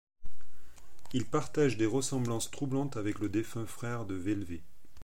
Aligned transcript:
Il 1.13 1.25
partage 1.27 1.77
des 1.77 1.85
ressemblances 1.85 2.49
troublantes 2.49 2.97
avec 2.97 3.19
le 3.19 3.29
défunt 3.29 3.67
frère 3.67 4.03
de 4.05 4.15
Velvet. 4.15 4.63